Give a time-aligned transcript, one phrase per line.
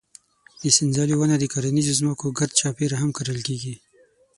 [0.61, 3.75] د سنځلې ونه د کرنیزو ځمکو ګرد چاپېره هم کرل کېږي.